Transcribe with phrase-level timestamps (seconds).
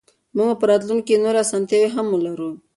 [0.35, 2.49] موږ به په راتلونکي کې نورې اسانتیاوې هم ولرو.